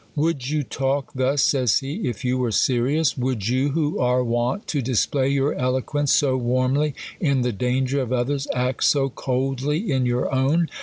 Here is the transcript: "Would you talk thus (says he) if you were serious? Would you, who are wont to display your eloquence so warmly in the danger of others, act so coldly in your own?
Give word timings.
"Would 0.15 0.49
you 0.49 0.63
talk 0.63 1.11
thus 1.13 1.43
(says 1.43 1.77
he) 1.77 2.09
if 2.09 2.25
you 2.25 2.39
were 2.39 2.51
serious? 2.51 3.15
Would 3.19 3.47
you, 3.47 3.69
who 3.69 3.99
are 3.99 4.23
wont 4.23 4.65
to 4.69 4.81
display 4.81 5.29
your 5.29 5.53
eloquence 5.53 6.11
so 6.11 6.37
warmly 6.37 6.95
in 7.19 7.41
the 7.41 7.51
danger 7.53 8.01
of 8.01 8.11
others, 8.11 8.47
act 8.51 8.83
so 8.83 9.09
coldly 9.09 9.91
in 9.91 10.07
your 10.07 10.33
own? 10.33 10.71